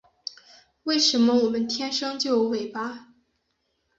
[0.85, 3.09] 为什么我们天生就有尾巴